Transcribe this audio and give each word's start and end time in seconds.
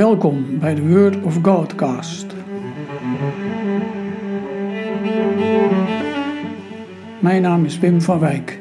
Welkom 0.00 0.58
bij 0.58 0.74
de 0.74 0.88
Word 0.88 1.22
of 1.22 1.38
Godcast. 1.42 2.26
Mijn 7.18 7.42
naam 7.42 7.64
is 7.64 7.78
Wim 7.78 8.00
van 8.00 8.18
Wijk. 8.18 8.58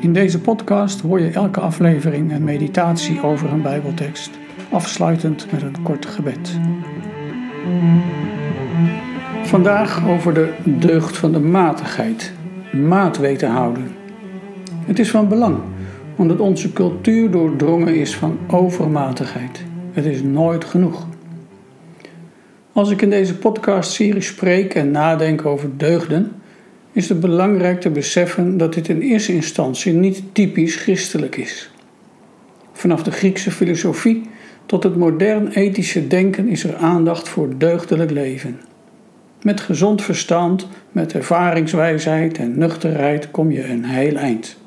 In 0.00 0.12
deze 0.12 0.40
podcast 0.40 1.00
hoor 1.00 1.20
je 1.20 1.30
elke 1.30 1.60
aflevering 1.60 2.32
een 2.32 2.44
meditatie 2.44 3.22
over 3.22 3.52
een 3.52 3.62
Bijbeltekst, 3.62 4.30
afsluitend 4.70 5.52
met 5.52 5.62
een 5.62 5.82
kort 5.82 6.06
gebed. 6.06 6.58
Vandaag 9.42 10.08
over 10.08 10.34
de 10.34 10.54
deugd 10.64 11.16
van 11.16 11.32
de 11.32 11.40
matigheid, 11.40 12.32
maat 12.72 13.18
weten 13.18 13.50
houden. 13.50 13.88
Het 14.86 14.98
is 14.98 15.10
van 15.10 15.28
belang, 15.28 15.58
omdat 16.16 16.40
onze 16.40 16.72
cultuur 16.72 17.30
doordrongen 17.30 17.96
is 17.96 18.16
van 18.16 18.38
overmatigheid. 18.46 19.67
Het 19.92 20.04
is 20.04 20.22
nooit 20.22 20.64
genoeg. 20.64 21.06
Als 22.72 22.90
ik 22.90 23.02
in 23.02 23.10
deze 23.10 23.38
podcastserie 23.38 24.20
spreek 24.20 24.74
en 24.74 24.90
nadenk 24.90 25.46
over 25.46 25.76
deugden, 25.76 26.32
is 26.92 27.08
het 27.08 27.20
belangrijk 27.20 27.80
te 27.80 27.90
beseffen 27.90 28.56
dat 28.56 28.74
dit 28.74 28.88
in 28.88 29.00
eerste 29.00 29.34
instantie 29.34 29.92
niet 29.92 30.22
typisch 30.32 30.76
christelijk 30.76 31.36
is. 31.36 31.70
Vanaf 32.72 33.02
de 33.02 33.10
Griekse 33.10 33.50
filosofie 33.50 34.30
tot 34.66 34.82
het 34.82 34.96
modern 34.96 35.48
ethische 35.48 36.06
denken 36.06 36.48
is 36.48 36.64
er 36.64 36.76
aandacht 36.76 37.28
voor 37.28 37.58
deugdelijk 37.58 38.10
leven. 38.10 38.60
Met 39.42 39.60
gezond 39.60 40.02
verstand, 40.02 40.66
met 40.92 41.12
ervaringswijsheid 41.12 42.38
en 42.38 42.58
nuchterheid 42.58 43.30
kom 43.30 43.50
je 43.50 43.64
een 43.64 43.84
heel 43.84 44.16
eind. 44.16 44.57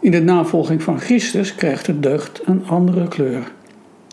In 0.00 0.10
de 0.10 0.22
navolging 0.22 0.82
van 0.82 1.00
Christus 1.00 1.54
krijgt 1.54 1.86
de 1.86 2.00
deugd 2.00 2.40
een 2.44 2.66
andere 2.66 3.08
kleur. 3.08 3.52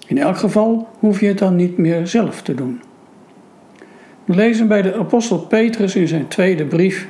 In 0.07 0.17
elk 0.17 0.37
geval 0.37 0.87
hoef 0.99 1.19
je 1.19 1.27
het 1.27 1.37
dan 1.37 1.55
niet 1.55 1.77
meer 1.77 2.07
zelf 2.07 2.41
te 2.41 2.53
doen. 2.53 2.81
We 4.25 4.35
lezen 4.35 4.67
bij 4.67 4.81
de 4.81 4.95
apostel 4.95 5.39
Petrus 5.39 5.95
in 5.95 6.07
zijn 6.07 6.27
tweede 6.27 6.65
brief: 6.65 7.07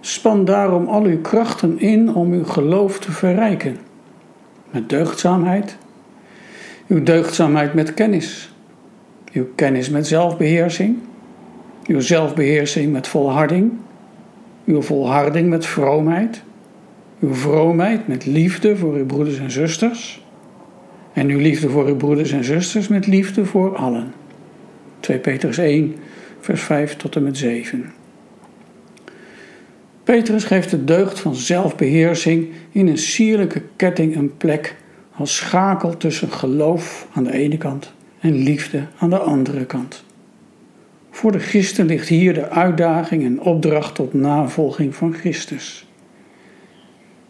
Span 0.00 0.44
daarom 0.44 0.86
al 0.86 1.02
uw 1.02 1.20
krachten 1.20 1.80
in 1.80 2.14
om 2.14 2.32
uw 2.32 2.44
geloof 2.44 2.98
te 2.98 3.12
verrijken. 3.12 3.76
Met 4.70 4.88
deugdzaamheid, 4.88 5.76
uw 6.86 7.02
deugdzaamheid 7.02 7.74
met 7.74 7.94
kennis, 7.94 8.54
uw 9.32 9.46
kennis 9.54 9.90
met 9.90 10.06
zelfbeheersing, 10.06 10.98
uw 11.86 12.00
zelfbeheersing 12.00 12.92
met 12.92 13.08
volharding, 13.08 13.72
uw 14.64 14.82
volharding 14.82 15.48
met 15.48 15.66
vroomheid 15.66 16.42
uw 17.20 17.34
vroomheid 17.34 18.08
met 18.08 18.26
liefde 18.26 18.76
voor 18.76 18.94
uw 18.94 19.06
broeders 19.06 19.38
en 19.38 19.50
zusters. 19.50 20.24
En 21.12 21.28
uw 21.28 21.38
liefde 21.38 21.68
voor 21.68 21.86
uw 21.86 21.96
broeders 21.96 22.32
en 22.32 22.44
zusters 22.44 22.88
met 22.88 23.06
liefde 23.06 23.44
voor 23.44 23.76
allen. 23.76 24.12
2 25.00 25.18
Petrus 25.18 25.58
1, 25.58 25.94
vers 26.40 26.62
5 26.62 26.96
tot 26.96 27.16
en 27.16 27.22
met 27.22 27.36
7. 27.36 27.92
Petrus 30.04 30.44
geeft 30.44 30.70
de 30.70 30.84
deugd 30.84 31.20
van 31.20 31.34
zelfbeheersing 31.34 32.48
in 32.70 32.86
een 32.86 32.98
sierlijke 32.98 33.62
ketting 33.76 34.16
een 34.16 34.36
plek 34.36 34.76
als 35.14 35.36
schakel 35.36 35.96
tussen 35.96 36.32
geloof 36.32 37.08
aan 37.12 37.24
de 37.24 37.32
ene 37.32 37.56
kant 37.56 37.92
en 38.20 38.32
liefde 38.34 38.86
aan 38.98 39.10
de 39.10 39.18
andere 39.18 39.64
kant. 39.64 40.04
Voor 41.10 41.32
de 41.32 41.38
christen 41.38 41.86
ligt 41.86 42.08
hier 42.08 42.34
de 42.34 42.48
uitdaging 42.48 43.24
en 43.24 43.40
opdracht 43.40 43.94
tot 43.94 44.14
navolging 44.14 44.94
van 44.94 45.14
Christus. 45.14 45.89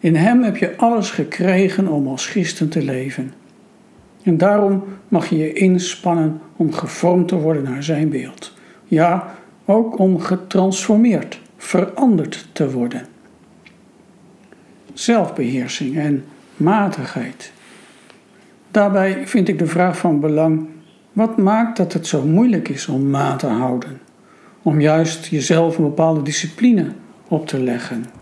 In 0.01 0.15
Hem 0.15 0.43
heb 0.43 0.57
je 0.57 0.77
alles 0.77 1.09
gekregen 1.09 1.87
om 1.87 2.07
als 2.07 2.27
christen 2.27 2.69
te 2.69 2.83
leven. 2.83 3.33
En 4.23 4.37
daarom 4.37 4.83
mag 5.07 5.29
je 5.29 5.37
je 5.37 5.53
inspannen 5.53 6.41
om 6.55 6.73
gevormd 6.73 7.27
te 7.27 7.35
worden 7.35 7.63
naar 7.63 7.83
Zijn 7.83 8.09
beeld. 8.09 8.53
Ja, 8.85 9.35
ook 9.65 9.99
om 9.99 10.19
getransformeerd, 10.19 11.39
veranderd 11.57 12.47
te 12.51 12.71
worden. 12.71 13.05
Zelfbeheersing 14.93 15.97
en 15.97 16.25
matigheid. 16.57 17.51
Daarbij 18.71 19.27
vind 19.27 19.47
ik 19.47 19.59
de 19.59 19.67
vraag 19.67 19.97
van 19.97 20.19
belang: 20.19 20.67
wat 21.13 21.37
maakt 21.37 21.77
dat 21.77 21.93
het 21.93 22.07
zo 22.07 22.25
moeilijk 22.25 22.69
is 22.69 22.87
om 22.87 23.09
maat 23.09 23.39
te 23.39 23.47
houden? 23.47 23.99
Om 24.61 24.81
juist 24.81 25.25
jezelf 25.25 25.77
een 25.77 25.83
bepaalde 25.83 26.21
discipline 26.21 26.87
op 27.27 27.47
te 27.47 27.59
leggen. 27.59 28.20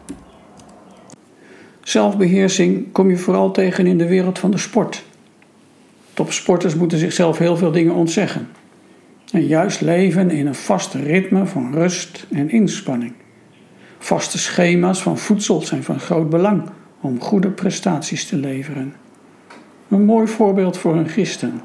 Zelfbeheersing 1.90 2.92
kom 2.92 3.10
je 3.10 3.18
vooral 3.18 3.52
tegen 3.52 3.88
in 3.88 3.98
de 3.98 4.08
wereld 4.08 4.40
van 4.40 4.52
de 4.52 4.58
sport. 4.58 5.04
Topsporters 6.14 6.76
moeten 6.76 6.98
zichzelf 6.98 7.38
heel 7.38 7.58
veel 7.58 7.72
dingen 7.72 7.94
ontzeggen. 7.94 8.48
En 9.32 9.46
juist 9.46 9.82
leven 9.82 10.30
in 10.32 10.48
een 10.48 10.56
vast 10.56 10.94
ritme 10.94 11.46
van 11.46 11.74
rust 11.74 12.28
en 12.32 12.50
inspanning. 12.50 13.14
Vaste 13.98 14.38
schema's 14.38 15.02
van 15.02 15.18
voedsel 15.18 15.62
zijn 15.62 15.84
van 15.84 16.00
groot 16.00 16.30
belang 16.30 16.64
om 17.02 17.22
goede 17.22 17.50
prestaties 17.50 18.26
te 18.26 18.38
leveren. 18.38 18.94
Een 19.88 20.06
mooi 20.06 20.28
voorbeeld 20.28 20.78
voor 20.78 20.96
een 20.96 21.10
christen. 21.10 21.62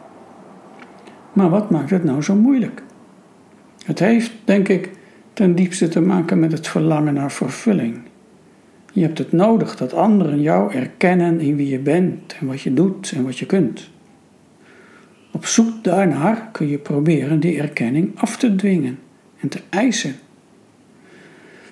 Maar 1.32 1.50
wat 1.50 1.70
maakt 1.70 1.90
het 1.90 2.04
nou 2.04 2.22
zo 2.22 2.34
moeilijk? 2.34 2.82
Het 3.84 3.98
heeft, 3.98 4.32
denk 4.44 4.68
ik, 4.68 4.90
ten 5.32 5.54
diepste 5.54 5.88
te 5.88 6.00
maken 6.00 6.38
met 6.38 6.52
het 6.52 6.68
verlangen 6.68 7.14
naar 7.14 7.32
vervulling. 7.32 8.12
Je 8.94 9.02
hebt 9.02 9.18
het 9.18 9.32
nodig 9.32 9.76
dat 9.76 9.94
anderen 9.94 10.40
jou 10.40 10.72
erkennen 10.72 11.40
in 11.40 11.56
wie 11.56 11.68
je 11.68 11.78
bent 11.78 12.36
en 12.40 12.46
wat 12.46 12.60
je 12.60 12.74
doet 12.74 13.12
en 13.16 13.24
wat 13.24 13.38
je 13.38 13.46
kunt. 13.46 13.90
Op 15.30 15.46
zoek 15.46 15.84
daarnaar 15.84 16.48
kun 16.52 16.68
je 16.68 16.78
proberen 16.78 17.40
die 17.40 17.60
erkenning 17.60 18.10
af 18.14 18.36
te 18.36 18.54
dwingen 18.54 18.98
en 19.40 19.48
te 19.48 19.60
eisen. 19.68 20.14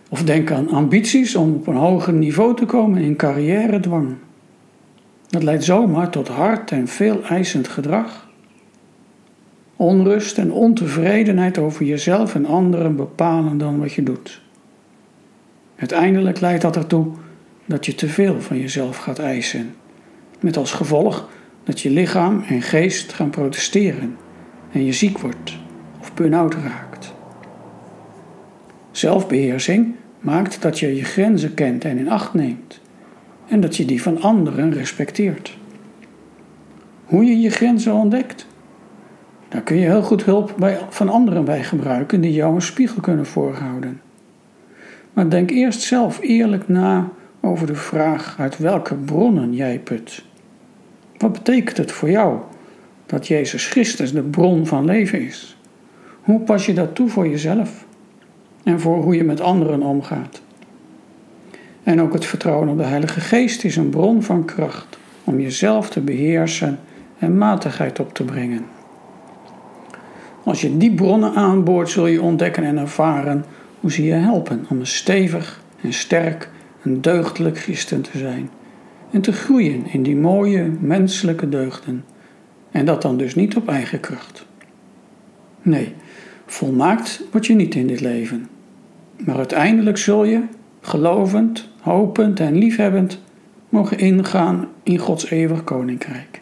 Of 0.09 0.23
denk 0.25 0.51
aan 0.51 0.69
ambities 0.69 1.35
om 1.37 1.55
op 1.55 1.67
een 1.67 1.77
hoger 1.77 2.13
niveau 2.13 2.57
te 2.57 2.65
komen 2.65 3.03
in 3.03 3.17
carrière-dwang. 3.17 4.15
Dat 5.29 5.43
leidt 5.43 5.65
zomaar 5.65 6.11
tot 6.11 6.29
hard 6.29 6.71
en 6.71 6.89
veel 6.89 7.25
eisend 7.25 7.69
gedrag. 7.69 8.29
Onrust 9.77 10.39
en 10.39 10.53
ontevredenheid 10.53 11.59
over 11.59 11.85
jezelf 11.85 12.35
en 12.35 12.47
anderen 12.47 12.97
bepalen 12.97 13.59
dan 13.59 13.79
wat 13.79 13.93
je 13.93 14.03
doet. 14.03 14.42
Uiteindelijk 15.83 16.41
leidt 16.41 16.63
dat 16.63 16.77
ertoe 16.77 17.07
dat 17.65 17.87
je 17.87 17.95
te 17.95 18.09
veel 18.09 18.41
van 18.41 18.59
jezelf 18.59 18.97
gaat 18.97 19.19
eisen, 19.19 19.75
met 20.41 20.57
als 20.57 20.73
gevolg 20.73 21.29
dat 21.65 21.81
je 21.81 21.91
lichaam 21.91 22.45
en 22.49 22.63
geest 22.63 23.13
gaan 23.13 23.31
protesteren 23.31 24.17
en 24.73 24.85
je 24.85 24.93
ziek 24.93 25.19
wordt 25.19 25.59
of 26.01 26.15
burn-out 26.15 26.55
raakt. 26.55 27.15
Zelfbeheersing 28.91 29.95
maakt 30.21 30.63
dat 30.63 30.79
je 30.79 30.95
je 30.95 31.05
grenzen 31.05 31.55
kent 31.55 31.85
en 31.85 31.99
in 31.99 32.11
acht 32.11 32.35
neemt 32.35 32.81
en 33.49 33.61
dat 33.61 33.77
je 33.77 33.85
die 33.85 34.03
van 34.03 34.21
anderen 34.21 34.73
respecteert. 34.73 35.57
Hoe 37.05 37.25
je 37.25 37.41
je 37.41 37.51
grenzen 37.51 37.93
ontdekt, 37.93 38.47
daar 39.49 39.63
kun 39.63 39.77
je 39.77 39.87
heel 39.87 40.03
goed 40.03 40.25
hulp 40.25 40.55
bij, 40.59 40.79
van 40.89 41.09
anderen 41.09 41.45
bij 41.45 41.65
gebruiken 41.65 42.21
die 42.21 42.33
jou 42.33 42.55
een 42.55 42.63
spiegel 42.63 43.01
kunnen 43.01 43.27
voorhouden. 43.27 44.01
Maar 45.13 45.29
denk 45.29 45.51
eerst 45.51 45.81
zelf 45.81 46.21
eerlijk 46.21 46.69
na 46.69 47.09
over 47.41 47.67
de 47.67 47.75
vraag 47.75 48.35
uit 48.39 48.59
welke 48.59 48.95
bronnen 48.95 49.55
jij 49.55 49.79
put. 49.79 50.25
Wat 51.19 51.33
betekent 51.33 51.77
het 51.77 51.93
voor 51.93 52.11
jou 52.11 52.39
dat 53.07 53.27
Jezus 53.27 53.67
Christus 53.67 54.13
de 54.13 54.23
bron 54.23 54.67
van 54.67 54.85
leven 54.85 55.21
is? 55.21 55.57
Hoe 56.23 56.41
pas 56.41 56.67
je 56.67 56.75
dat 56.75 56.95
toe 56.95 57.09
voor 57.09 57.29
jezelf 57.29 57.87
en 58.63 58.81
voor 58.81 59.03
hoe 59.03 59.17
je 59.17 59.25
met 59.25 59.41
anderen 59.41 59.83
omgaat? 59.83 60.43
En 61.83 62.01
ook 62.01 62.13
het 62.13 62.25
vertrouwen 62.25 62.69
op 62.69 62.77
de 62.77 62.85
Heilige 62.85 63.21
Geest 63.21 63.65
is 63.65 63.77
een 63.77 63.91
bron 63.91 64.23
van 64.23 64.45
kracht 64.45 64.99
om 65.25 65.41
jezelf 65.41 65.91
te 65.91 66.01
beheersen 66.01 66.79
en 67.19 67.39
matigheid 67.39 68.01
op 68.01 68.15
te 68.15 68.25
brengen. 68.25 68.65
Als 70.45 70.61
je 70.61 70.77
die 70.77 70.95
bronnen 70.95 71.35
aanboort, 71.35 71.89
zul 71.89 72.07
je 72.07 72.23
ontdekken 72.23 72.65
en 72.65 72.79
ervaren 72.79 73.45
hoe 73.83 73.93
ze 73.93 74.05
je 74.05 74.13
helpen 74.13 74.65
om 74.69 74.79
een 74.79 74.87
stevig 74.87 75.63
en 75.81 75.93
sterk 75.93 76.51
en 76.83 77.01
deugdelijk 77.01 77.59
christen 77.59 78.03
te 78.03 78.19
zijn 78.19 78.51
en 79.11 79.21
te 79.21 79.33
groeien 79.33 79.87
in 79.87 80.03
die 80.03 80.17
mooie 80.17 80.71
menselijke 80.81 81.49
deugden. 81.49 82.05
En 82.71 82.85
dat 82.85 83.03
dan 83.03 83.17
dus 83.17 83.35
niet 83.35 83.57
op 83.57 83.69
eigen 83.69 84.01
kracht. 84.01 84.47
Nee, 85.63 85.93
volmaakt 86.47 87.25
word 87.31 87.47
je 87.47 87.55
niet 87.55 87.75
in 87.75 87.87
dit 87.87 88.01
leven. 88.01 88.49
Maar 89.25 89.37
uiteindelijk 89.37 89.97
zul 89.97 90.25
je, 90.25 90.43
gelovend, 90.81 91.69
hopend 91.81 92.41
en 92.41 92.59
liefhebbend, 92.59 93.21
mogen 93.69 93.99
ingaan 93.99 94.69
in 94.83 94.99
Gods 94.99 95.31
eeuwig 95.31 95.65
koninkrijk. 95.65 96.41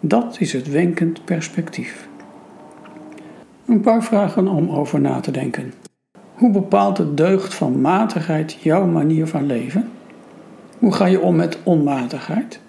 Dat 0.00 0.36
is 0.40 0.52
het 0.52 0.70
wenkend 0.70 1.24
perspectief. 1.24 2.08
Een 3.66 3.80
paar 3.80 4.04
vragen 4.04 4.48
om 4.48 4.70
over 4.70 5.00
na 5.00 5.20
te 5.20 5.30
denken. 5.30 5.72
Hoe 6.36 6.50
bepaalt 6.50 6.96
de 6.96 7.14
deugd 7.14 7.54
van 7.54 7.80
matigheid 7.80 8.56
jouw 8.60 8.86
manier 8.86 9.26
van 9.26 9.46
leven? 9.46 9.90
Hoe 10.78 10.92
ga 10.92 11.06
je 11.06 11.20
om 11.20 11.36
met 11.36 11.58
onmatigheid? 11.62 12.60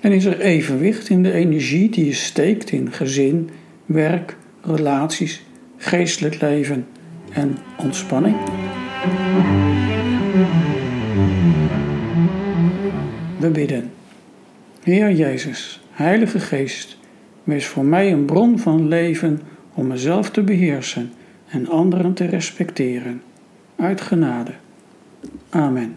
En 0.00 0.12
is 0.12 0.24
er 0.24 0.40
evenwicht 0.40 1.08
in 1.08 1.22
de 1.22 1.32
energie 1.32 1.90
die 1.90 2.04
je 2.04 2.12
steekt 2.12 2.70
in 2.70 2.92
gezin, 2.92 3.50
werk, 3.86 4.36
relaties, 4.60 5.42
geestelijk 5.76 6.40
leven 6.40 6.86
en 7.32 7.58
ontspanning? 7.78 8.36
We 13.38 13.50
bidden. 13.50 13.90
Heer 14.82 15.12
Jezus, 15.12 15.84
Heilige 15.90 16.40
Geest, 16.40 16.98
wees 17.44 17.66
voor 17.66 17.84
mij 17.84 18.12
een 18.12 18.24
bron 18.24 18.58
van 18.58 18.88
leven 18.88 19.40
om 19.74 19.86
mezelf 19.86 20.30
te 20.30 20.42
beheersen 20.42 21.12
en 21.48 21.68
anderen 21.68 22.14
te 22.14 22.24
respecteren. 22.24 23.22
Uit 23.76 24.00
genade. 24.00 24.52
Amen. 25.50 25.96